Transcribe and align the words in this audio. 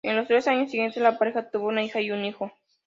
En 0.03 0.15
los 0.15 0.27
tres 0.27 0.47
años 0.47 0.71
siguientes, 0.71 0.99
la 1.03 1.19
pareja 1.19 1.51
tuvo 1.51 1.67
una 1.67 1.83
hija 1.83 2.01
y 2.01 2.09
un 2.09 2.25
hijo. 2.25 2.51